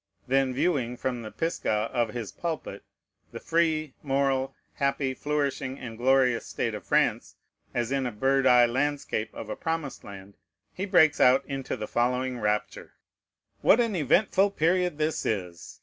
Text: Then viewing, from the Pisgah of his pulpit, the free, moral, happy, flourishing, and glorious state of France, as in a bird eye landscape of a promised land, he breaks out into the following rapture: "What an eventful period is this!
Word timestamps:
Then 0.25 0.51
viewing, 0.51 0.97
from 0.97 1.21
the 1.21 1.29
Pisgah 1.29 1.91
of 1.93 2.09
his 2.09 2.31
pulpit, 2.31 2.83
the 3.31 3.39
free, 3.39 3.93
moral, 4.01 4.55
happy, 4.73 5.13
flourishing, 5.13 5.77
and 5.79 5.95
glorious 5.95 6.47
state 6.47 6.73
of 6.73 6.83
France, 6.87 7.35
as 7.75 7.91
in 7.91 8.07
a 8.07 8.11
bird 8.11 8.47
eye 8.47 8.65
landscape 8.65 9.31
of 9.31 9.47
a 9.47 9.55
promised 9.55 10.03
land, 10.03 10.37
he 10.73 10.85
breaks 10.87 11.21
out 11.21 11.45
into 11.45 11.77
the 11.77 11.87
following 11.87 12.39
rapture: 12.39 12.93
"What 13.61 13.79
an 13.79 13.95
eventful 13.95 14.49
period 14.49 14.99
is 14.99 15.21
this! 15.21 15.79